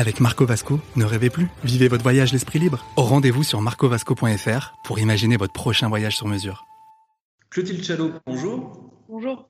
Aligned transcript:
Avec 0.00 0.20
Marco 0.20 0.46
Vasco, 0.46 0.78
ne 0.94 1.04
rêvez 1.04 1.28
plus, 1.28 1.48
vivez 1.64 1.88
votre 1.88 2.04
voyage 2.04 2.32
l'esprit 2.32 2.60
libre. 2.60 2.86
Au 2.96 3.02
rendez-vous 3.02 3.42
sur 3.42 3.60
marcovasco.fr 3.60 4.74
pour 4.84 5.00
imaginer 5.00 5.36
votre 5.36 5.52
prochain 5.52 5.88
voyage 5.88 6.16
sur 6.16 6.28
mesure. 6.28 6.66
Clotilde 7.50 7.82
Chalot, 7.82 8.12
bonjour. 8.24 8.92
Bonjour. 9.08 9.48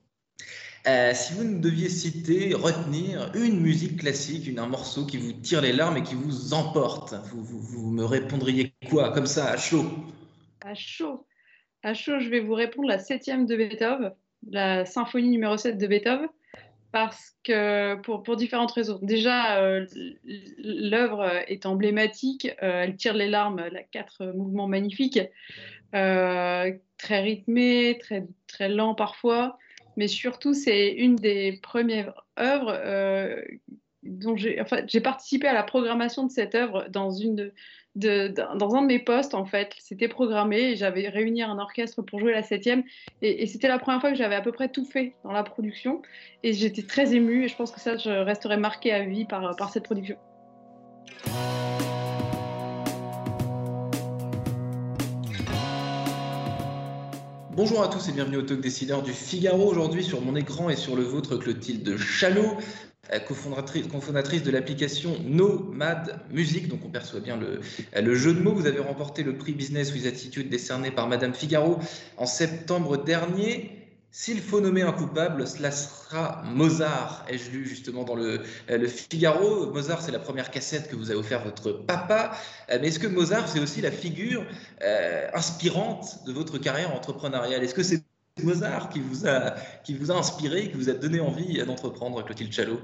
Euh, 0.86 1.12
si 1.12 1.34
vous 1.34 1.44
ne 1.44 1.58
deviez 1.60 1.90
citer, 1.90 2.54
retenir 2.54 3.30
une 3.34 3.60
musique 3.60 3.98
classique, 4.00 4.46
une, 4.46 4.58
un 4.58 4.66
morceau 4.68 5.04
qui 5.04 5.18
vous 5.18 5.32
tire 5.32 5.60
les 5.60 5.74
larmes 5.74 5.98
et 5.98 6.02
qui 6.02 6.14
vous 6.14 6.54
emporte, 6.54 7.12
vous, 7.30 7.44
vous- 7.44 7.60
vous 7.60 7.90
me 7.90 8.06
répondriez 8.06 8.72
quoi, 8.88 9.10
comme 9.12 9.26
ça, 9.26 9.50
à 9.50 9.58
chaud? 9.58 9.84
À 10.64 10.74
chaud. 10.74 11.26
À 11.82 11.92
chaud, 11.92 12.20
je 12.20 12.30
vais 12.30 12.40
vous 12.40 12.54
répondre 12.54 12.88
la 12.88 12.98
septième 12.98 13.44
de 13.44 13.54
Beethoven, 13.54 14.12
la 14.50 14.86
symphonie 14.86 15.28
numéro 15.28 15.58
7 15.58 15.76
de 15.76 15.86
Beethoven, 15.86 16.28
parce 16.92 17.36
que 17.44 17.96
pour, 17.96 18.36
différentes 18.36 18.72
raisons. 18.72 18.98
Déjà, 19.02 19.58
euh, 19.60 19.86
l'œuvre 20.58 21.42
est 21.46 21.66
emblématique, 21.66 22.48
euh, 22.62 22.82
elle 22.82 22.96
tire 22.96 23.14
les 23.14 23.28
larmes, 23.28 23.58
elle 23.58 23.76
a 23.76 23.82
quatre 23.82 24.26
mouvements 24.26 24.68
magnifiques, 24.68 25.20
euh, 25.94 26.72
très 26.96 27.20
rythmés, 27.20 27.98
très, 28.00 28.26
très 28.46 28.68
lents 28.68 28.94
parfois, 28.94 29.58
mais 29.96 30.08
surtout, 30.08 30.54
c'est 30.54 30.92
une 30.92 31.16
des 31.16 31.58
premières 31.62 32.14
œuvres 32.38 32.80
dont 34.04 34.36
j'ai 34.36 34.60
enfin, 34.60 34.82
participé 35.02 35.48
à 35.48 35.52
la 35.52 35.64
programmation 35.64 36.24
de 36.24 36.30
cette 36.30 36.54
œuvre 36.54 36.86
dans 36.88 37.10
une 37.10 37.52
dans 37.94 38.74
un 38.74 38.82
de 38.82 38.86
mes 38.86 38.98
postes, 38.98 39.34
en 39.34 39.44
fait, 39.44 39.72
c'était 39.78 40.08
programmé 40.08 40.58
et 40.60 40.76
j'avais 40.76 41.08
réuni 41.08 41.42
un 41.42 41.58
orchestre 41.58 42.02
pour 42.02 42.20
jouer 42.20 42.32
la 42.32 42.42
septième. 42.42 42.82
Et, 43.22 43.46
c'était 43.46 43.68
la 43.68 43.78
première 43.78 44.00
fois 44.00 44.10
que 44.10 44.16
j'avais 44.16 44.36
à 44.36 44.40
peu 44.40 44.52
près 44.52 44.68
tout 44.68 44.84
fait 44.84 45.14
dans 45.24 45.32
la 45.32 45.42
production. 45.42 46.02
Et 46.42 46.52
j'étais 46.52 46.82
très 46.82 47.14
émue 47.14 47.44
et 47.44 47.48
je 47.48 47.56
pense 47.56 47.72
que 47.72 47.80
ça, 47.80 47.96
je 47.96 48.10
resterai 48.10 48.56
marquée 48.56 48.92
à 48.92 49.04
vie 49.04 49.24
par, 49.24 49.56
par 49.56 49.70
cette 49.70 49.84
production. 49.84 50.16
Bonjour 57.58 57.82
à 57.82 57.88
tous 57.88 58.08
et 58.08 58.12
bienvenue 58.12 58.36
au 58.36 58.42
Talk 58.42 58.60
Décideur 58.60 59.02
du 59.02 59.12
Figaro. 59.12 59.68
Aujourd'hui, 59.68 60.04
sur 60.04 60.20
mon 60.20 60.36
écran 60.36 60.70
et 60.70 60.76
sur 60.76 60.94
le 60.94 61.02
vôtre, 61.02 61.36
Clotilde 61.36 61.96
Chalot, 61.96 62.56
cofondatrice, 63.26 63.86
cofondatrice 63.86 64.42
de 64.42 64.50
l'application 64.50 65.16
Nomad 65.24 66.20
Music. 66.30 66.68
Donc, 66.68 66.80
on 66.84 66.90
perçoit 66.90 67.20
bien 67.20 67.36
le, 67.36 67.60
euh, 67.96 68.14
jeu 68.14 68.34
de 68.34 68.40
mots. 68.40 68.54
Vous 68.54 68.66
avez 68.66 68.80
remporté 68.80 69.22
le 69.22 69.36
prix 69.36 69.52
Business 69.52 69.92
with 69.92 70.06
Attitude 70.06 70.48
décerné 70.48 70.90
par 70.90 71.08
Madame 71.08 71.34
Figaro 71.34 71.78
en 72.16 72.26
septembre 72.26 72.96
dernier. 73.02 73.78
S'il 74.10 74.40
faut 74.40 74.60
nommer 74.60 74.82
un 74.82 74.92
coupable, 74.92 75.46
cela 75.46 75.70
sera 75.70 76.42
Mozart, 76.46 77.26
ai-je 77.28 77.50
lu 77.50 77.68
justement 77.68 78.04
dans 78.04 78.14
le, 78.14 78.40
euh, 78.70 78.78
le 78.78 78.88
Figaro? 78.88 79.70
Mozart, 79.70 80.00
c'est 80.00 80.12
la 80.12 80.18
première 80.18 80.50
cassette 80.50 80.88
que 80.88 80.96
vous 80.96 81.12
a 81.12 81.14
offert 81.14 81.44
votre 81.44 81.72
papa. 81.72 82.32
Euh, 82.70 82.78
Mais 82.80 82.88
est-ce 82.88 82.98
que 82.98 83.06
Mozart, 83.06 83.48
c'est 83.48 83.60
aussi 83.60 83.82
la 83.82 83.90
figure 83.90 84.46
euh, 84.82 85.28
inspirante 85.34 86.24
de 86.26 86.32
votre 86.32 86.56
carrière 86.56 86.94
entrepreneuriale? 86.94 87.62
Est-ce 87.62 87.74
que 87.74 87.82
c'est 87.82 88.02
Mozart 88.42 88.88
qui 88.88 89.00
vous 89.00 89.26
a, 89.28 89.54
qui 89.84 89.94
vous 89.94 90.10
a 90.10 90.14
inspiré, 90.14 90.70
qui 90.70 90.76
vous 90.76 90.88
a 90.88 90.94
donné 90.94 91.20
envie 91.20 91.62
d'entreprendre, 91.64 92.24
Clotilde 92.24 92.52
Chalot? 92.52 92.80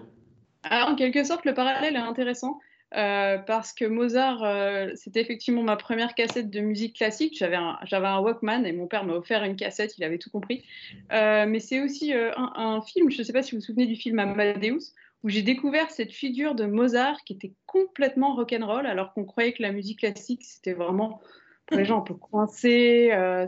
Alors, 0.64 0.88
en 0.88 0.96
quelque 0.96 1.24
sorte, 1.24 1.44
le 1.44 1.54
parallèle 1.54 1.96
est 1.96 1.98
intéressant 1.98 2.60
euh, 2.94 3.38
parce 3.38 3.72
que 3.72 3.84
Mozart, 3.84 4.42
euh, 4.44 4.91
c'était 4.94 5.20
effectivement 5.20 5.62
ma 5.62 5.76
première 5.76 6.14
cassette 6.14 6.50
de 6.50 6.60
musique 6.60 6.97
classique. 6.97 7.36
J'avais 7.36 7.56
un, 7.56 8.20
Walkman 8.20 8.64
et 8.64 8.72
mon 8.72 8.86
père 8.86 9.04
m'a 9.04 9.14
offert 9.14 9.42
une 9.44 9.56
cassette, 9.56 9.98
il 9.98 10.04
avait 10.04 10.19
tout 10.19 10.30
compris. 10.30 10.64
Euh, 11.12 11.47
mais 11.47 11.60
c'est 11.60 11.80
aussi 11.80 12.14
euh, 12.14 12.30
un, 12.36 12.53
un 12.56 12.82
film, 12.82 13.10
je 13.10 13.19
ne 13.19 13.24
sais 13.24 13.32
pas 13.32 13.42
si 13.42 13.53
vous 13.53 13.58
vous 13.58 13.66
souvenez 13.66 13.86
du 13.86 13.97
film 13.97 14.19
Amadeus, 14.19 14.92
où 15.24 15.28
j'ai 15.28 15.42
découvert 15.42 15.91
cette 15.91 16.12
figure 16.12 16.54
de 16.54 16.66
Mozart 16.66 17.24
qui 17.24 17.32
était 17.32 17.53
complètement 17.66 18.34
rock'n'roll, 18.34 18.86
alors 18.86 19.12
qu'on 19.12 19.24
croyait 19.24 19.53
que 19.53 19.62
la 19.62 19.72
musique 19.72 20.00
classique, 20.00 20.44
c'était 20.44 20.74
vraiment 20.74 21.20
les 21.76 21.84
gens 21.84 21.98
un 21.98 22.02
peu 22.02 22.14
coincés, 22.14 23.10
euh, 23.12 23.46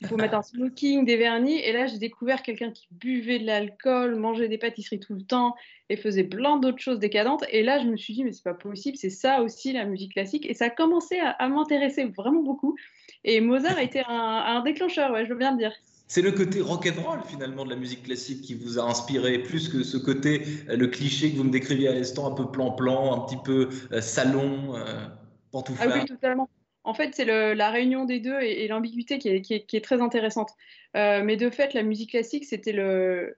il 0.00 0.06
faut 0.06 0.16
mettre 0.16 0.34
un 0.34 0.42
smoking, 0.42 1.04
des 1.04 1.16
vernis. 1.16 1.58
Et 1.58 1.72
là, 1.72 1.86
j'ai 1.86 1.98
découvert 1.98 2.42
quelqu'un 2.42 2.70
qui 2.70 2.88
buvait 2.90 3.38
de 3.38 3.46
l'alcool, 3.46 4.16
mangeait 4.16 4.48
des 4.48 4.58
pâtisseries 4.58 5.00
tout 5.00 5.14
le 5.14 5.22
temps 5.22 5.54
et 5.88 5.96
faisait 5.96 6.24
plein 6.24 6.58
d'autres 6.58 6.80
choses 6.80 6.98
décadentes. 6.98 7.44
Et 7.50 7.62
là, 7.62 7.78
je 7.78 7.86
me 7.86 7.96
suis 7.96 8.14
dit, 8.14 8.24
mais 8.24 8.32
c'est 8.32 8.44
pas 8.44 8.54
possible, 8.54 8.96
c'est 8.96 9.10
ça 9.10 9.42
aussi 9.42 9.72
la 9.72 9.84
musique 9.84 10.12
classique. 10.12 10.46
Et 10.46 10.54
ça 10.54 10.66
a 10.66 10.70
commencé 10.70 11.18
à, 11.18 11.30
à 11.30 11.48
m'intéresser 11.48 12.04
vraiment 12.04 12.42
beaucoup. 12.42 12.76
Et 13.24 13.40
Mozart 13.40 13.78
a 13.78 13.82
été 13.82 14.00
un, 14.00 14.12
un 14.12 14.62
déclencheur, 14.62 15.12
ouais, 15.12 15.24
je 15.24 15.30
veux 15.30 15.38
bien 15.38 15.52
le 15.52 15.58
dire. 15.58 15.72
C'est 16.10 16.22
le 16.22 16.32
côté 16.32 16.62
rock'n'roll 16.62 17.20
finalement 17.26 17.66
de 17.66 17.70
la 17.70 17.76
musique 17.76 18.04
classique 18.04 18.40
qui 18.40 18.54
vous 18.54 18.78
a 18.78 18.82
inspiré, 18.82 19.40
plus 19.40 19.68
que 19.68 19.82
ce 19.82 19.98
côté, 19.98 20.42
euh, 20.70 20.76
le 20.76 20.86
cliché 20.86 21.30
que 21.30 21.36
vous 21.36 21.44
me 21.44 21.50
décriviez 21.50 21.88
à 21.88 21.92
l'instant, 21.92 22.26
un 22.26 22.34
peu 22.34 22.50
plan-plan, 22.50 23.14
un 23.14 23.26
petit 23.26 23.36
peu 23.44 23.68
euh, 23.92 24.00
salon, 24.00 24.74
euh, 24.74 25.06
Ah 25.52 25.86
oui, 25.92 26.04
totalement. 26.06 26.48
En 26.88 26.94
fait, 26.94 27.14
c'est 27.14 27.26
la 27.26 27.70
réunion 27.70 28.06
des 28.06 28.18
deux 28.18 28.40
et, 28.40 28.66
l'ambiguïté 28.66 29.18
qui 29.18 29.28
est, 29.28 29.84
très 29.84 30.00
intéressante. 30.00 30.52
Euh, 30.96 31.22
mais 31.22 31.36
de 31.36 31.50
fait, 31.50 31.74
la 31.74 31.82
musique 31.82 32.12
classique, 32.12 32.46
c'était 32.46 32.72
le, 32.72 33.36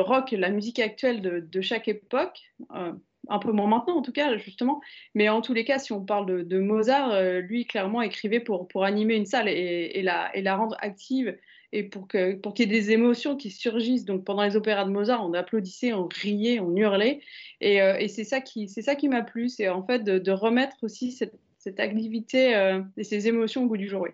rock, 0.00 0.32
la 0.32 0.50
musique 0.50 0.80
actuelle 0.80 1.20
de, 1.20 1.60
chaque 1.60 1.86
époque. 1.86 2.40
Euh, 2.74 2.92
un 3.28 3.38
peu 3.38 3.52
moins 3.52 3.68
maintenant, 3.68 3.98
en 3.98 4.02
tout 4.02 4.10
cas, 4.10 4.36
justement. 4.36 4.80
Mais 5.14 5.28
en 5.28 5.42
tous 5.42 5.54
les 5.54 5.64
cas, 5.64 5.78
si 5.78 5.92
on 5.92 6.04
parle 6.04 6.44
de, 6.44 6.58
Mozart, 6.58 7.12
euh, 7.12 7.38
lui, 7.38 7.66
clairement, 7.66 8.02
écrivait 8.02 8.40
pour, 8.40 8.84
animer 8.84 9.14
une 9.14 9.26
salle 9.26 9.48
et, 9.48 10.02
la, 10.02 10.56
rendre 10.56 10.76
active 10.80 11.38
et 11.70 11.84
pour 11.84 12.08
qu'il 12.08 12.40
y 12.58 12.62
ait 12.62 12.66
des 12.66 12.90
émotions 12.90 13.36
qui 13.36 13.52
surgissent. 13.52 14.06
Donc, 14.06 14.24
pendant 14.24 14.42
les 14.42 14.56
opéras 14.56 14.84
de 14.84 14.90
Mozart, 14.90 15.24
on 15.24 15.34
applaudissait, 15.34 15.92
on 15.92 16.08
riait, 16.08 16.58
on 16.58 16.74
hurlait. 16.74 17.20
Et, 17.60 17.76
et 17.76 18.08
c'est 18.08 18.24
ça 18.24 18.40
qui, 18.40 18.68
c'est 18.68 18.82
ça 18.82 18.96
qui 18.96 19.08
m'a 19.08 19.22
plu, 19.22 19.48
c'est 19.48 19.68
en 19.68 19.86
fait 19.86 20.02
de, 20.02 20.18
de 20.18 20.32
remettre 20.32 20.76
aussi 20.82 21.12
cette, 21.12 21.38
cette 21.58 21.80
activité 21.80 22.56
euh, 22.56 22.80
et 22.96 23.04
ces 23.04 23.26
émotions 23.26 23.64
au 23.64 23.66
goût 23.66 23.76
du 23.76 23.88
jour. 23.88 24.02
oui. 24.02 24.10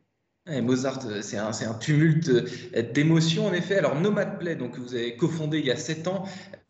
Ouais, 0.47 0.60
Mozart, 0.60 1.06
euh, 1.06 1.22
c'est 1.22 1.38
un, 1.38 1.53
tumulte 1.81 2.28
euh, 2.28 2.82
d'émotions, 2.93 3.47
en 3.47 3.53
effet. 3.55 3.78
Alors, 3.78 3.99
Nomad 3.99 4.38
Play, 4.38 4.56
donc, 4.56 4.72
que 4.72 4.81
vous 4.81 4.94
avez 4.94 5.16
cofondé 5.16 5.59
il 5.59 5.65
y 5.65 5.71
a 5.71 5.77
7 5.77 6.06
ans, 6.09 6.25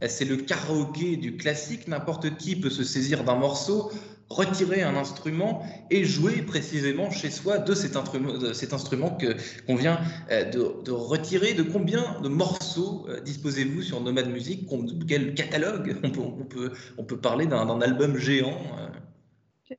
c'est 0.07 0.25
le 0.25 0.37
karaoké 0.37 1.17
du 1.17 1.37
classique. 1.37 1.89
N'importe 1.89 2.37
qui 2.37 2.55
peut 2.55 2.71
se 2.71 2.85
saisir 2.85 3.25
d'un 3.25 3.35
morceau, 3.35 3.91
retirer 4.29 4.83
un 4.83 4.95
instrument 4.95 5.67
et 5.91 6.05
jouer 6.05 6.43
précisément 6.43 7.11
chez 7.11 7.31
soi 7.31 7.59
de 7.59 7.75
cet 7.75 7.97
instrument, 7.97 9.11
que, 9.11 9.37
qu'on 9.67 9.75
vient 9.75 10.01
de, 10.31 10.91
retirer. 10.93 11.55
De 11.55 11.65
combien 11.65 12.21
de 12.21 12.29
morceaux 12.29 13.09
disposez-vous 13.25 13.83
sur 13.83 14.01
Nomad 14.01 14.31
Music 14.31 14.69
Quel 15.09 15.35
catalogue? 15.35 15.97
On 16.99 17.05
peut, 17.05 17.17
parler 17.17 17.47
d'un, 17.47 17.81
album 17.81 18.19
géant. 18.19 18.57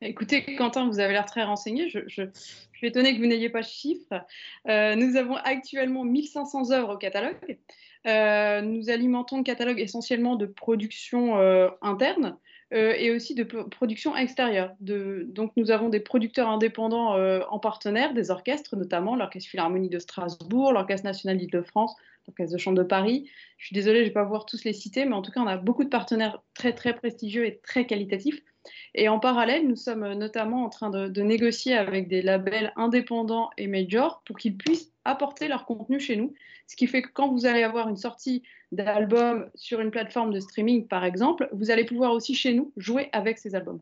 Écoutez, 0.02 0.56
Quentin, 0.56 0.88
vous 0.88 1.00
avez 1.00 1.14
l'air 1.14 1.26
très 1.26 1.44
renseigné. 1.44 1.90
Je, 1.90 2.00
suis 2.08 2.88
étonnée 2.88 3.16
que 3.16 3.20
vous 3.20 3.28
n'ayez 3.28 3.50
pas 3.50 3.62
de 3.62 3.68
chiffres. 3.68 4.26
Euh, 4.68 4.96
nous 4.96 5.16
avons 5.16 5.36
actuellement 5.36 6.04
1500 6.04 6.72
œuvres 6.72 6.96
au 6.96 6.98
catalogue. 6.98 7.58
Euh, 8.08 8.62
nous 8.62 8.90
alimentons 8.90 9.38
le 9.38 9.44
catalogue 9.44 9.80
essentiellement 9.80 10.36
de 10.36 10.46
production 10.46 11.40
euh, 11.40 11.70
interne 11.82 12.38
euh, 12.74 12.94
et 12.98 13.12
aussi 13.12 13.34
de 13.34 13.44
production 13.44 14.16
extérieure. 14.16 14.76
Donc, 14.80 15.52
nous 15.56 15.72
avons 15.72 15.90
des 15.90 16.00
producteurs 16.00 16.50
indépendants 16.50 17.16
en 17.50 17.60
partenaire, 17.60 18.14
des 18.14 18.32
orchestres 18.32 18.76
notamment, 18.76 19.16
l'Orchestre 19.16 19.50
Philharmonique 19.50 19.92
de 19.92 20.00
Strasbourg, 20.00 20.74
l'Orchestre 20.74 21.06
National 21.06 21.38
d'Île-de-France, 21.38 21.96
l'Orchestre 22.28 22.54
de 22.54 22.58
Chambre 22.60 22.78
de 22.78 22.84
Paris. 22.84 23.30
Je 23.58 23.68
suis 23.68 23.74
désolée, 23.74 24.00
je 24.00 24.04
ne 24.04 24.08
vais 24.10 24.14
pas 24.14 24.24
pouvoir 24.24 24.46
tous 24.46 24.64
les 24.64 24.74
citer, 24.74 25.06
mais 25.06 25.14
en 25.14 25.22
tout 25.22 25.32
cas, 25.32 25.42
on 25.42 25.48
a 25.48 25.58
beaucoup 25.58 25.84
de 25.84 25.90
partenaires 25.90 26.42
très, 26.54 26.74
très 26.74 26.96
prestigieux 26.96 27.46
et 27.46 27.60
très 27.64 27.86
qualitatifs. 27.86 28.42
Et 28.96 29.10
en 29.10 29.20
parallèle, 29.20 29.68
nous 29.68 29.76
sommes 29.76 30.14
notamment 30.14 30.64
en 30.64 30.70
train 30.70 30.90
de, 30.90 31.08
de 31.08 31.22
négocier 31.22 31.76
avec 31.76 32.08
des 32.08 32.22
labels 32.22 32.74
indépendants 32.76 33.52
et 33.58 33.68
majors 33.68 34.24
pour 34.26 34.38
qu'ils 34.38 34.58
puissent 34.58 34.92
apporter 35.06 35.48
leur 35.48 35.66
contenu 35.66 36.00
chez 36.00 36.16
nous. 36.16 36.34
Ce 36.68 36.76
qui 36.76 36.88
fait 36.88 37.04
que 37.04 37.10
quand 37.14 37.32
vous 37.32 37.46
allez 37.46 37.62
avoir 37.62 37.90
une 37.90 37.98
sortie 37.98 38.42
d'album 38.72 39.50
sur 39.54 39.80
une 39.80 39.92
plateforme 39.92 40.34
de 40.34 40.40
streaming, 40.40 40.88
par 40.88 41.06
exemple, 41.06 41.48
vous 41.52 41.70
allez 41.70 41.86
pouvoir 41.86 42.12
aussi 42.12 42.34
chez 42.34 42.54
nous 42.54 42.74
jouer 42.76 43.10
avec 43.14 43.38
ces 43.38 43.54
albums. 43.54 43.80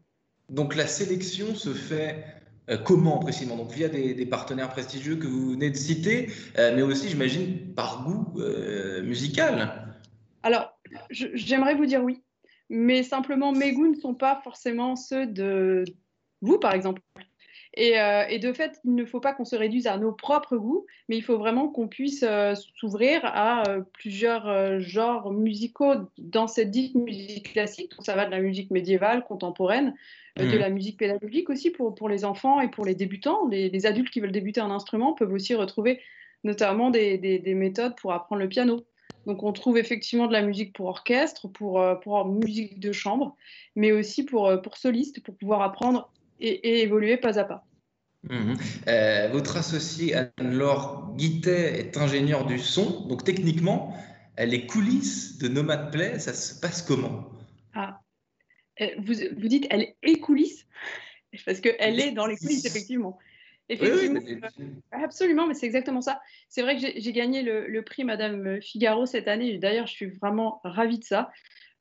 Donc 0.49 0.75
la 0.75 0.87
sélection 0.87 1.55
se 1.55 1.73
fait 1.73 2.25
euh, 2.69 2.77
comment 2.77 3.19
précisément? 3.19 3.57
Donc 3.57 3.71
via 3.71 3.89
des, 3.89 4.13
des 4.13 4.25
partenaires 4.25 4.69
prestigieux 4.69 5.15
que 5.15 5.27
vous 5.27 5.51
venez 5.51 5.69
de 5.69 5.75
citer, 5.75 6.29
euh, 6.57 6.75
mais 6.75 6.81
aussi 6.81 7.09
j'imagine 7.09 7.73
par 7.73 8.03
goût 8.03 8.39
euh, 8.39 9.03
musical. 9.03 9.95
Alors, 10.43 10.77
j'aimerais 11.09 11.75
vous 11.75 11.85
dire 11.85 12.03
oui, 12.03 12.23
mais 12.69 13.03
simplement 13.03 13.51
mes 13.51 13.73
goûts 13.73 13.87
ne 13.87 13.99
sont 13.99 14.13
pas 14.13 14.41
forcément 14.43 14.95
ceux 14.95 15.25
de 15.25 15.83
vous, 16.41 16.59
par 16.59 16.73
exemple. 16.73 17.01
Euh, 17.79 18.25
et, 18.29 18.39
de 18.39 18.53
fait, 18.53 18.79
il 18.85 18.93
ne 18.93 19.05
faut 19.05 19.19
pas 19.19 19.33
qu'on 19.33 19.45
se 19.45 19.55
réduise 19.55 19.87
à 19.87 19.97
nos 19.97 20.11
propres 20.11 20.57
goûts, 20.57 20.85
mais 21.09 21.17
il 21.17 21.23
faut 21.23 21.37
vraiment 21.37 21.69
qu'on 21.69 21.87
puisse 21.87 22.23
euh, 22.23 22.53
s'ouvrir 22.75 23.21
à 23.23 23.67
euh, 23.67 23.81
plusieurs 23.93 24.79
genres 24.79 25.31
musicaux 25.31 25.93
dans 26.17 26.47
cette 26.47 26.69
dite 26.69 26.95
musique 26.95 27.53
classique. 27.53 27.91
Donc, 27.91 28.05
ça 28.05 28.15
va 28.15 28.25
de 28.25 28.31
la 28.31 28.41
musique 28.41 28.69
médiévale, 28.69 29.23
contemporaine, 29.23 29.95
de 30.37 30.45
mmh. 30.45 30.59
la 30.59 30.69
musique 30.69 30.97
pédagogique 30.97 31.49
aussi 31.49 31.71
pour, 31.71 31.95
pour 31.95 32.09
les 32.09 32.25
enfants 32.25 32.61
et 32.61 32.67
pour 32.69 32.85
les 32.85 32.95
débutants. 32.95 33.47
Les, 33.47 33.85
adultes 33.85 34.11
qui 34.11 34.19
veulent 34.19 34.31
débuter 34.31 34.61
un 34.61 34.71
instrument 34.71 35.13
peuvent 35.13 35.33
aussi 35.33 35.55
retrouver 35.55 35.99
notamment 36.43 36.89
des, 36.89 37.17
des, 37.17 37.53
méthodes 37.53 37.95
pour 37.95 38.13
apprendre 38.13 38.41
le 38.41 38.49
piano. 38.49 38.83
Donc 39.25 39.43
on 39.43 39.53
trouve 39.53 39.77
effectivement 39.77 40.27
de 40.27 40.33
la 40.33 40.41
musique 40.41 40.73
pour 40.73 40.87
orchestre, 40.87 41.47
pour, 41.47 41.81
pour 42.01 42.25
musique 42.25 42.79
de 42.79 42.91
chambre, 42.91 43.37
mais 43.75 43.91
aussi 43.91 44.25
pour, 44.25 44.51
pour 44.61 44.75
solistes, 44.75 45.23
pour 45.23 45.35
pouvoir 45.35 45.61
apprendre 45.61 46.09
et, 46.39 46.81
évoluer 46.81 47.17
pas 47.17 47.39
à 47.39 47.43
pas. 47.43 47.65
Mhm. 48.29 48.55
Euh, 48.87 49.27
votre 49.31 49.57
associée 49.57 50.15
Anne-Laure 50.15 51.13
Guittet 51.17 51.79
est 51.79 51.97
ingénieure 51.97 52.45
du 52.45 52.57
son, 52.57 53.01
donc 53.07 53.23
techniquement, 53.23 53.95
les 54.37 54.65
coulisses 54.65 55.37
de 55.37 55.47
Nomad 55.47 55.91
Play, 55.91 56.19
ça 56.19 56.33
se 56.33 56.59
passe 56.59 56.81
comment? 56.81 57.29
Ah. 57.73 57.99
Euh, 58.81 58.87
vous, 58.99 59.13
vous, 59.37 59.47
dites 59.47 59.67
elle 59.69 59.93
est 60.01 60.19
coulisses? 60.19 60.65
Parce 61.45 61.59
qu'elle 61.59 61.99
est 61.99 62.11
dans 62.11 62.25
les 62.25 62.37
coulisses, 62.37 62.65
effectivement. 62.65 63.19
Effectivement, 63.69 64.19
euh, 64.19 64.67
absolument, 64.91 65.47
mais 65.47 65.53
c'est 65.53 65.65
exactement 65.65 66.01
ça. 66.01 66.21
C'est 66.49 66.61
vrai 66.61 66.77
que 66.77 66.81
j'ai 66.95 67.13
gagné 67.13 67.41
le, 67.41 67.67
le, 67.67 67.81
prix 67.81 68.03
Madame 68.03 68.61
Figaro 68.61 69.05
cette 69.05 69.27
année. 69.27 69.57
D'ailleurs, 69.57 69.87
je 69.87 69.93
suis 69.93 70.09
vraiment 70.09 70.59
ravie 70.63 70.99
de 70.99 71.03
ça. 71.03 71.31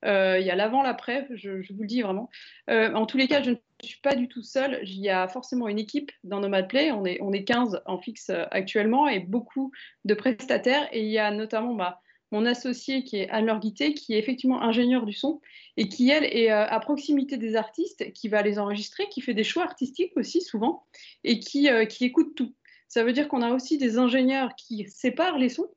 Euh, 0.04 0.38
il 0.40 0.46
y 0.46 0.50
a 0.50 0.56
l'avant, 0.56 0.82
l'après, 0.82 1.26
je, 1.30 1.62
je, 1.62 1.72
vous 1.72 1.82
le 1.82 1.86
dis 1.86 2.02
vraiment. 2.02 2.30
Euh, 2.70 2.92
en 2.94 3.06
tous 3.06 3.16
les 3.16 3.28
cas, 3.28 3.42
je 3.42 3.50
ne 3.50 3.56
suis 3.88 4.00
pas 4.00 4.14
du 4.14 4.28
tout 4.28 4.42
seule. 4.42 4.80
Il 4.82 5.00
y 5.00 5.08
a 5.08 5.28
forcément 5.28 5.68
une 5.68 5.78
équipe 5.78 6.12
dans 6.24 6.40
Nomad 6.40 6.68
Play. 6.68 6.92
On 6.92 7.04
est, 7.04 7.20
on 7.20 7.32
est 7.32 7.44
15 7.44 7.82
en 7.86 7.98
fixe 7.98 8.30
euh, 8.30 8.44
actuellement 8.50 9.08
et 9.08 9.20
beaucoup 9.20 9.72
de 10.04 10.14
prestataires. 10.14 10.88
Et 10.92 11.02
il 11.02 11.10
y 11.10 11.18
a 11.18 11.30
notamment 11.30 11.74
bah, 11.74 12.00
mon 12.30 12.46
associé 12.46 13.04
qui 13.04 13.16
est 13.16 13.58
Guité, 13.60 13.94
qui 13.94 14.14
est 14.14 14.18
effectivement 14.18 14.62
ingénieur 14.62 15.04
du 15.04 15.12
son 15.12 15.40
et 15.76 15.88
qui, 15.88 16.10
elle, 16.10 16.24
est 16.24 16.48
à 16.48 16.80
proximité 16.80 17.36
des 17.36 17.56
artistes, 17.56 18.12
qui 18.12 18.28
va 18.28 18.42
les 18.42 18.58
enregistrer, 18.58 19.06
qui 19.10 19.20
fait 19.20 19.34
des 19.34 19.44
choix 19.44 19.64
artistiques 19.64 20.12
aussi 20.16 20.40
souvent 20.40 20.84
et 21.24 21.38
qui, 21.38 21.68
qui 21.88 22.06
écoute 22.06 22.34
tout. 22.34 22.54
Ça 22.88 23.04
veut 23.04 23.12
dire 23.12 23.28
qu'on 23.28 23.42
a 23.42 23.52
aussi 23.52 23.76
des 23.76 23.98
ingénieurs 23.98 24.54
qui 24.56 24.86
séparent 24.88 25.38
les 25.38 25.50
sons 25.50 25.68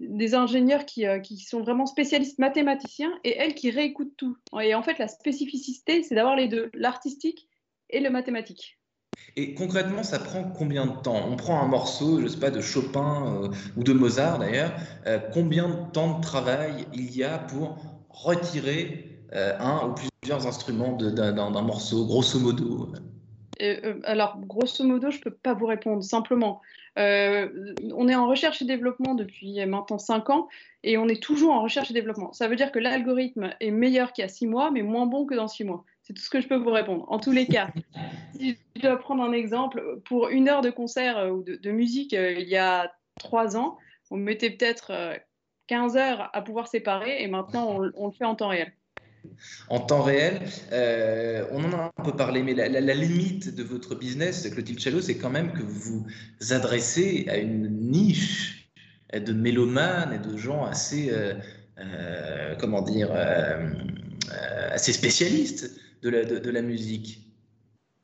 des 0.00 0.34
ingénieurs 0.34 0.84
euh, 0.98 1.18
qui, 1.20 1.38
sont 1.38 1.60
vraiment 1.60 1.86
spécialistes 1.86 2.38
mathématiciens 2.38 3.12
et 3.24 3.36
elles 3.36 3.54
qui 3.54 3.70
réécoutent 3.70 4.16
tout. 4.16 4.36
Et 4.60 4.74
en 4.74 4.82
fait, 4.82 4.98
la 4.98 5.08
spécificité, 5.08 6.02
c'est 6.02 6.14
d'avoir 6.14 6.36
les 6.36 6.48
deux, 6.48 6.70
l'artistique 6.74 7.48
et 7.90 8.00
le 8.00 8.10
mathématique. 8.10 8.78
Et 9.36 9.54
concrètement, 9.54 10.02
ça 10.02 10.18
prend 10.18 10.44
combien 10.44 10.86
de 10.86 11.00
temps? 11.02 11.28
On 11.28 11.36
prend 11.36 11.60
un 11.60 11.68
morceau, 11.68 12.18
je 12.18 12.24
ne 12.24 12.28
sais 12.28 12.40
pas, 12.40 12.50
de 12.50 12.60
Chopin 12.60 13.42
euh, 13.44 13.48
ou 13.76 13.84
de 13.84 13.92
Mozart 13.92 14.38
d'ailleurs. 14.38 14.72
Euh, 15.06 15.18
combien 15.32 15.68
de 15.68 15.90
temps 15.92 16.18
de 16.18 16.22
travail 16.22 16.86
il 16.94 17.14
y 17.14 17.22
a 17.22 17.38
pour 17.38 17.78
retirer 18.10 19.08
un 19.34 19.88
ou 19.88 19.94
plusieurs 20.20 20.46
instruments 20.46 20.92
d'un 20.92 21.62
morceau, 21.62 22.04
grosso 22.04 22.38
modo? 22.38 22.92
Alors, 24.04 24.38
grosso 24.40 24.84
modo, 24.84 25.10
je 25.10 25.16
ne 25.16 25.22
peux 25.22 25.30
pas 25.30 25.54
vous 25.54 25.64
répondre. 25.64 26.02
Simplement, 26.02 26.60
euh, 26.98 27.74
on 27.94 28.08
est 28.08 28.14
en 28.14 28.28
recherche 28.28 28.60
et 28.60 28.64
développement 28.64 29.14
depuis 29.14 29.64
maintenant 29.66 29.98
5 29.98 30.30
ans 30.30 30.48
et 30.82 30.98
on 30.98 31.08
est 31.08 31.22
toujours 31.22 31.52
en 31.52 31.62
recherche 31.62 31.90
et 31.90 31.94
développement. 31.94 32.32
Ça 32.32 32.48
veut 32.48 32.56
dire 32.56 32.72
que 32.72 32.78
l'algorithme 32.78 33.54
est 33.60 33.70
meilleur 33.70 34.12
qu'il 34.12 34.22
y 34.22 34.24
a 34.24 34.28
6 34.28 34.46
mois, 34.46 34.70
mais 34.70 34.82
moins 34.82 35.06
bon 35.06 35.24
que 35.24 35.34
dans 35.34 35.48
6 35.48 35.64
mois. 35.64 35.84
C'est 36.02 36.12
tout 36.12 36.22
ce 36.22 36.30
que 36.30 36.40
je 36.40 36.48
peux 36.48 36.56
vous 36.56 36.70
répondre. 36.70 37.06
En 37.08 37.18
tous 37.18 37.32
les 37.32 37.46
cas, 37.46 37.70
si 38.38 38.58
je 38.76 38.82
dois 38.82 38.98
prendre 38.98 39.22
un 39.22 39.32
exemple, 39.32 40.00
pour 40.04 40.28
une 40.28 40.48
heure 40.48 40.60
de 40.60 40.70
concert 40.70 41.18
euh, 41.18 41.30
ou 41.30 41.42
de, 41.42 41.70
musique 41.70 42.14
euh, 42.14 42.32
il 42.32 42.48
y 42.48 42.56
a 42.56 42.92
3 43.20 43.56
ans, 43.56 43.78
on 44.10 44.16
mettait 44.16 44.50
peut-être 44.50 44.92
15 45.68 45.96
heures 45.96 46.30
à 46.34 46.42
pouvoir 46.42 46.68
séparer 46.68 47.22
et 47.22 47.28
maintenant 47.28 47.78
on 47.94 48.06
le 48.06 48.12
fait 48.12 48.26
en 48.26 48.34
temps 48.34 48.48
réel 48.48 48.74
en 49.68 49.80
temps 49.80 50.02
réel. 50.02 50.40
Euh, 50.72 51.46
on 51.50 51.64
en 51.64 51.72
a 51.72 51.92
un 51.96 52.02
peu 52.02 52.12
parlé, 52.16 52.42
mais 52.42 52.54
la, 52.54 52.94
limite 52.94 53.54
de 53.54 53.62
votre 53.62 53.94
business, 53.94 54.48
Clotilde 54.50 54.78
Chalot, 54.78 55.00
c'est 55.00 55.16
quand 55.16 55.30
même 55.30 55.52
que 55.52 55.62
vous 55.62 56.06
vous 56.40 56.52
adressez 56.52 57.26
à 57.28 57.38
une 57.38 57.68
niche 57.90 58.68
de 59.12 59.32
mélomanes 59.32 60.12
et 60.14 60.18
de 60.18 60.36
gens 60.36 60.64
assez, 60.64 61.10
euh, 61.10 61.34
euh, 61.78 62.54
comment 62.58 62.82
dire, 62.82 63.10
assez 64.70 64.92
spécialistes 64.92 65.70
de 66.02 66.50
la 66.50 66.62
musique. 66.62 67.21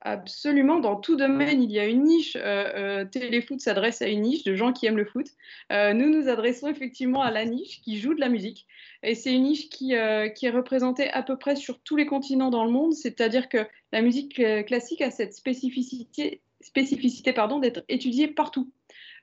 Absolument, 0.02 0.78
dans 0.78 0.94
tout 0.94 1.16
domaine, 1.16 1.60
il 1.60 1.72
y 1.72 1.78
a 1.80 1.84
une 1.84 2.04
niche. 2.04 2.36
Euh, 2.36 3.00
euh, 3.02 3.04
Téléfoot 3.04 3.60
s'adresse 3.60 4.00
à 4.00 4.06
une 4.06 4.22
niche 4.22 4.44
de 4.44 4.54
gens 4.54 4.72
qui 4.72 4.86
aiment 4.86 4.96
le 4.96 5.04
foot. 5.04 5.26
Euh, 5.72 5.92
nous 5.92 6.08
nous 6.08 6.28
adressons 6.28 6.68
effectivement 6.68 7.20
à 7.20 7.32
la 7.32 7.44
niche 7.44 7.80
qui 7.82 7.98
joue 7.98 8.14
de 8.14 8.20
la 8.20 8.28
musique. 8.28 8.66
Et 9.02 9.16
c'est 9.16 9.32
une 9.34 9.42
niche 9.42 9.68
qui, 9.70 9.94
qui, 10.36 10.46
est 10.46 10.50
représentée 10.50 11.10
à 11.10 11.22
peu 11.24 11.36
près 11.36 11.56
sur 11.56 11.80
tous 11.80 11.96
les 11.96 12.06
continents 12.06 12.50
dans 12.50 12.64
le 12.64 12.70
monde. 12.70 12.92
C'est-à-dire 12.92 13.48
que 13.48 13.66
la 13.92 14.00
musique 14.00 14.40
classique 14.66 15.02
a 15.02 15.10
cette 15.10 15.34
spécificité, 15.34 16.42
spécificité 16.60 17.32
pardon, 17.32 17.58
d'être 17.58 17.84
étudiée 17.88 18.28
partout. 18.28 18.70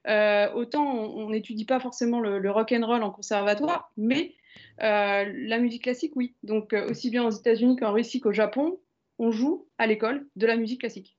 autant 0.05 0.85
on 0.85 1.29
n'étudie 1.29 1.65
pas 1.65 1.79
forcément 1.79 2.19
le, 2.19 2.39
le, 2.39 2.51
rock 2.51 2.73
and 2.73 2.85
roll 2.85 3.03
en 3.03 3.11
conservatoire, 3.11 3.91
mais 3.97 4.33
la 4.79 5.57
musique 5.59 5.83
classique, 5.83 6.13
oui. 6.15 6.33
Donc 6.43 6.73
aussi 6.89 7.09
bien 7.09 7.25
aux 7.25 7.31
États-Unis 7.31 7.77
qu'en 7.77 7.91
Russie 7.91 8.21
qu'au 8.21 8.33
Japon, 8.33 8.77
on 9.19 9.31
joue 9.31 9.67
à 9.77 9.87
l'école 9.87 10.27
de 10.35 10.45
la 10.45 10.57
musique 10.57 10.81
classique. 10.81 11.17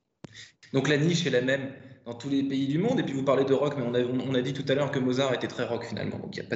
Donc 0.73 0.89
la 0.89 0.97
niche 0.97 1.25
est 1.25 1.31
la 1.31 1.41
même 1.41 1.71
dans 2.07 2.13
tous 2.13 2.29
les 2.29 2.41
pays 2.41 2.67
du 2.67 2.79
monde. 2.79 2.99
Et 2.99 3.03
puis 3.03 3.13
vous 3.13 3.23
parlez 3.23 3.43
de 3.43 3.53
rock, 3.53 3.75
mais 3.77 3.83
on 3.83 4.33
a, 4.33 4.41
dit 4.41 4.53
tout 4.53 4.63
à 4.69 4.75
l'heure 4.75 4.91
que 4.91 4.99
Mozart 4.99 5.33
était 5.33 5.47
très 5.47 5.65
rock 5.65 5.85
finalement. 5.85 6.17
Donc 6.17 6.35
il 6.35 6.39
n'y 6.39 6.45
a, 6.45 6.49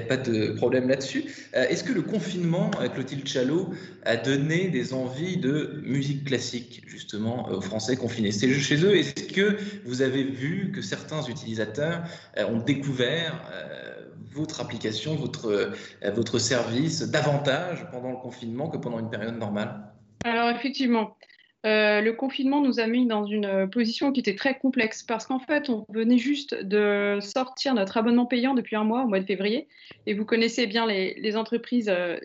pas 0.00 0.16
de, 0.16 0.52
a, 0.52 0.54
problème 0.56 0.88
là-dessus. 0.88 1.24
Euh, 1.54 1.68
est-ce 1.68 1.84
que 1.84 1.92
le 1.92 2.02
confinement, 2.02 2.70
avec 2.78 2.94
Clotilde 2.94 3.28
Chalot, 3.28 3.68
a 4.04 4.16
donné 4.16 4.68
des 4.68 4.94
envies 4.94 5.36
de 5.36 5.82
musique 5.84 6.24
classique 6.24 6.82
justement 6.86 7.50
aux 7.50 7.60
Français 7.60 7.96
confinés? 7.96 8.32
C'est 8.32 8.52
chez 8.54 8.82
eux. 8.82 8.96
Est-ce 8.96 9.24
que 9.24 9.58
vous 9.84 10.00
avez 10.00 10.24
vu 10.24 10.72
que 10.72 10.80
certains 10.80 11.22
utilisateurs 11.22 12.04
euh, 12.38 12.46
ont 12.46 12.58
découvert 12.58 13.46
euh, 13.52 13.94
votre 14.32 14.62
application, 14.62 15.16
votre 15.16 16.38
service 16.38 17.02
davantage 17.02 17.86
pendant 17.92 18.10
le 18.10 18.16
confinement 18.16 18.68
que 18.68 18.78
pendant 18.78 18.98
une 18.98 19.10
période 19.10 19.38
normale? 19.38 19.93
Alors 20.22 20.50
effectivement, 20.50 21.16
euh, 21.64 22.02
le 22.02 22.12
confinement 22.12 22.60
nous 22.60 22.78
a 22.78 22.86
mis 22.86 23.06
dans 23.06 23.24
une 23.24 23.68
position 23.70 24.12
qui 24.12 24.20
était 24.20 24.34
très 24.34 24.58
complexe 24.58 25.02
parce 25.02 25.26
qu'en 25.26 25.38
fait, 25.38 25.70
on 25.70 25.86
venait 25.88 26.18
juste 26.18 26.54
de 26.54 27.18
sortir 27.22 27.74
notre 27.74 27.96
abonnement 27.96 28.26
payant 28.26 28.52
depuis 28.54 28.76
un 28.76 28.84
mois, 28.84 29.04
au 29.04 29.08
mois 29.08 29.20
de 29.20 29.24
février. 29.24 29.68
Et 30.06 30.12
vous 30.12 30.26
connaissez 30.26 30.66
bien 30.66 30.86
les, 30.86 31.36
entreprises 31.36 31.88
euh, 31.88 32.18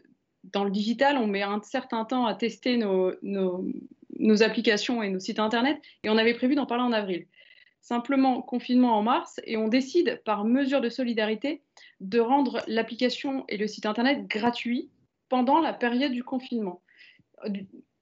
dans 0.43 0.65
le 0.65 0.71
digital, 0.71 1.17
on 1.17 1.27
met 1.27 1.41
un 1.41 1.61
certain 1.61 2.03
temps 2.03 2.25
à 2.25 2.35
tester 2.35 2.75
nos, 2.77 3.13
nos, 3.21 4.43
applications 4.43 5.01
et 5.01 5.09
nos 5.09 5.19
sites 5.19 5.39
Internet 5.39 5.79
et 6.03 6.09
on 6.09 6.17
avait 6.17 6.33
prévu 6.33 6.55
d'en 6.55 6.65
parler 6.65 6.83
en 6.83 6.91
avril. 6.91 7.25
Simplement, 7.81 8.41
confinement 8.41 8.97
en 8.97 9.03
mars 9.03 9.39
et 9.45 9.55
on 9.55 9.69
décide 9.69 10.21
par 10.25 10.43
mesure 10.43 10.81
de 10.81 10.89
solidarité 10.89 11.61
de 12.01 12.19
rendre 12.19 12.61
l'application 12.67 13.45
et 13.47 13.55
le 13.55 13.67
site 13.67 13.85
Internet 13.85 14.27
gratuits 14.27 14.89
pendant 15.29 15.61
la 15.61 15.71
période 15.71 16.11
du 16.11 16.23
confinement 16.23 16.81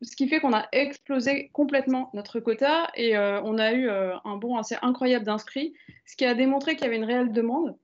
ce 0.01 0.15
qui 0.15 0.27
fait 0.27 0.39
qu'on 0.39 0.53
a 0.53 0.67
explosé 0.72 1.50
complètement 1.53 2.10
notre 2.13 2.39
quota 2.39 2.88
et 2.96 3.17
euh, 3.17 3.41
on 3.44 3.58
a 3.58 3.74
eu 3.74 3.89
euh, 3.89 4.15
un 4.25 4.38
bond 4.38 4.58
assez 4.58 4.75
incroyable 4.82 5.25
d'inscrits, 5.25 5.74
ce 6.06 6.15
qui 6.15 6.25
a 6.25 6.36
démontré 6.36 6.75
qu'il 6.75 6.84
y 6.84 6.88
avait 6.88 6.98
une 6.98 7.03
réelle 7.03 7.32
demande 7.32 7.75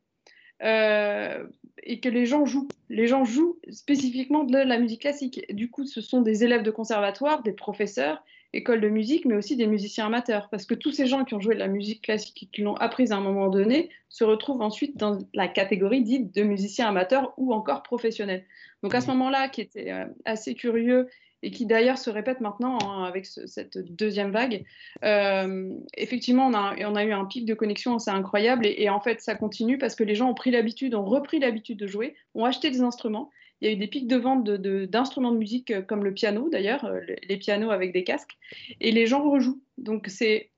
euh, 0.61 1.45
et 1.81 1.99
que 1.99 2.09
les 2.09 2.25
gens 2.25 2.45
jouent. 2.45 2.67
Les 2.89 3.07
gens 3.07 3.25
jouent 3.25 3.57
spécifiquement 3.71 4.43
de 4.43 4.57
la 4.57 4.77
musique 4.77 5.01
classique. 5.01 5.43
Du 5.53 5.69
coup, 5.69 5.85
ce 5.85 6.01
sont 6.01 6.21
des 6.21 6.43
élèves 6.43 6.63
de 6.63 6.71
conservatoire, 6.71 7.41
des 7.41 7.51
professeurs, 7.51 8.23
écoles 8.53 8.81
de 8.81 8.89
musique, 8.89 9.25
mais 9.25 9.35
aussi 9.35 9.57
des 9.57 9.65
musiciens 9.65 10.05
amateurs. 10.05 10.47
Parce 10.51 10.65
que 10.65 10.75
tous 10.75 10.91
ces 10.91 11.07
gens 11.07 11.25
qui 11.25 11.33
ont 11.33 11.41
joué 11.41 11.55
de 11.55 11.59
la 11.59 11.67
musique 11.67 12.03
classique 12.03 12.43
et 12.43 12.45
qui 12.45 12.61
l'ont 12.61 12.75
apprise 12.75 13.11
à 13.11 13.17
un 13.17 13.21
moment 13.21 13.49
donné 13.49 13.89
se 14.09 14.23
retrouvent 14.23 14.61
ensuite 14.61 14.95
dans 14.95 15.17
la 15.33 15.47
catégorie 15.47 16.03
dite 16.03 16.33
de 16.33 16.43
musiciens 16.43 16.87
amateurs 16.87 17.33
ou 17.37 17.51
encore 17.51 17.81
professionnels. 17.81 18.45
Donc 18.83 18.93
à 18.93 19.01
ce 19.01 19.07
moment-là, 19.07 19.49
qui 19.49 19.61
était 19.61 19.91
assez 20.25 20.53
curieux 20.53 21.09
et 21.43 21.51
qui 21.51 21.65
d'ailleurs 21.65 21.97
se 21.97 22.09
répète 22.09 22.39
maintenant 22.39 22.79
hein, 22.83 23.03
avec 23.03 23.25
cette 23.25 23.77
deuxième 23.77 24.31
vague. 24.31 24.63
Euh, 25.03 25.69
effectivement, 25.97 26.47
on 26.47 26.53
a, 26.95 27.05
eu 27.05 27.11
un 27.11 27.25
pic 27.25 27.45
de 27.45 27.53
connexion 27.53 27.95
assez 27.95 28.09
incroyable 28.09 28.65
et, 28.65 28.89
en 28.89 29.01
fait, 29.01 29.21
ça 29.21 29.35
continue 29.35 29.77
parce 29.77 29.95
que 29.95 30.05
les 30.05 30.15
gens 30.15 30.29
ont 30.29 30.33
pris 30.33 30.51
l'habitude, 30.51 30.95
ont 30.95 31.05
repris 31.05 31.39
l'habitude 31.39 31.77
de 31.77 31.85
jouer, 31.85 32.15
ont 32.33 32.45
acheté 32.45 32.71
des 32.71 32.81
instruments. 32.81 33.29
Il 33.59 33.67
y 33.67 33.69
a 33.69 33.73
eu 33.73 33.77
des 33.77 33.87
pics 33.87 34.07
de 34.07 34.15
vente 34.15 34.49
d'instruments 34.49 35.31
de, 35.31 35.37
musique 35.37 35.69
euh, 35.71 35.81
comme 35.81 36.03
le 36.03 36.13
piano 36.13 36.49
d'ailleurs, 36.49 36.85
euh, 36.85 37.01
les 37.27 37.37
pianos 37.37 37.71
avec 37.71 37.91
des 37.91 38.05
casques, 38.05 38.37
et 38.79 38.91
les 38.91 39.05
gens 39.05 39.29
rejouent. 39.29 39.61
Donc 39.77 40.07
c'est 40.07 40.49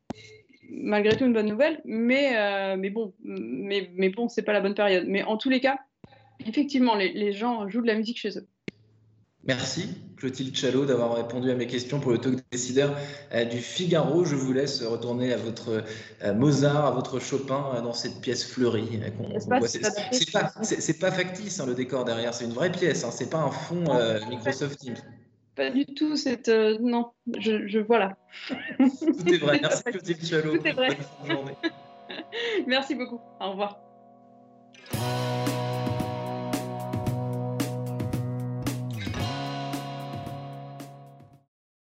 malgré 0.70 1.16
tout 1.16 1.26
une 1.26 1.34
bonne 1.34 1.50
nouvelle, 1.50 1.82
mais, 1.86 2.90
bon, 2.92 3.14
mais, 3.24 3.90
mais 3.96 4.12
c'est 4.30 4.44
pas 4.44 4.54
la 4.54 4.62
bonne 4.62 4.74
période. 4.76 5.06
Mais 5.08 5.24
en 5.24 5.38
tous 5.38 5.50
les 5.50 5.60
cas, 5.60 5.80
effectivement, 6.46 6.96
les 6.96 7.34
gens 7.34 7.70
jouent 7.70 7.84
de 7.84 7.88
la 7.88 7.96
musique 7.96 8.20
chez 8.20 8.38
eux. 8.38 8.48
Merci 9.48 9.90
Clotilde 10.18 10.56
Chalot 10.56 10.86
d'avoir 10.86 11.16
répondu 11.16 11.52
à 11.52 11.56
mes 11.56 11.68
questions 11.68 12.00
pour 12.00 12.12
le 12.12 12.18
talk 12.18 12.40
décideur 12.52 12.98
euh, 13.32 13.46
du 13.46 13.58
Figaro. 13.58 14.26
Je 14.26 14.36
vous 14.36 14.54
laisse 14.54 14.82
retourner 14.82 15.34
à 15.34 15.38
votre 15.38 15.84
euh, 16.24 16.34
Mozart, 16.34 16.86
à 16.86 16.92
votre 16.92 17.20
Chopin 17.20 17.74
euh, 17.76 17.82
dans 17.82 17.94
cette 17.94 18.22
pièce 18.22 18.44
fleurie. 18.44 19.00
C'est 20.64 21.00
pas, 21.00 21.12
factice 21.12 21.60
hein, 21.60 21.68
le 21.68 21.76
décor 21.76 22.06
derrière, 22.06 22.34
c'est 22.34 22.46
une 22.46 22.54
vraie 22.54 22.72
pièce, 22.72 23.04
hein, 23.04 23.12
c'est 23.12 23.30
pas 23.30 23.38
un 23.38 23.52
fond 23.52 23.84
Microsoft 24.30 24.80
Teams. 24.80 24.96
Pas 25.56 25.70
du 25.70 25.86
tout, 25.86 26.16
c'est 26.16 26.50
non, 26.82 27.12
je, 27.38 27.68
je 27.68 27.80
voilà. 27.80 28.18
Tout 28.80 29.34
est 29.34 29.38
vrai. 29.38 29.60
Merci 29.62 29.84
Clotilde 29.84 30.26
Chalot. 30.26 30.58
Tout 30.58 30.68
est 30.68 30.72
vrai. 30.72 30.98
Merci 32.68 32.96
beaucoup. 32.96 33.22
Au 33.40 33.52
revoir. 33.52 33.85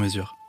mesure. 0.00 0.39